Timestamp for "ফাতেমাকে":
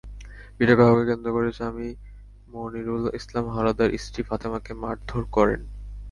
4.29-4.71